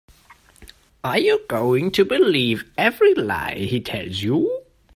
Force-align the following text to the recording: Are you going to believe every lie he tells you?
Are 1.03 1.19
you 1.19 1.45
going 1.47 1.91
to 1.91 2.03
believe 2.03 2.67
every 2.75 3.13
lie 3.13 3.53
he 3.59 3.79
tells 3.79 4.23
you? 4.23 4.63